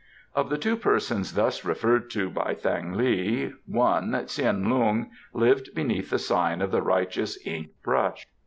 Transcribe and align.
* 0.21 0.35
Of 0.35 0.49
the 0.49 0.57
two 0.57 0.77
persons 0.77 1.33
thus 1.35 1.63
referred 1.63 2.09
to 2.09 2.31
by 2.31 2.55
Thang 2.55 2.93
li, 2.93 3.53
one, 3.67 4.11
Tsin 4.25 4.67
Lung, 4.67 5.11
lived 5.31 5.75
beneath 5.75 6.09
the 6.09 6.17
sign 6.17 6.59
of 6.59 6.71
the 6.71 6.81
Righteous 6.81 7.37
Ink 7.45 7.67
Brush. 7.83 8.27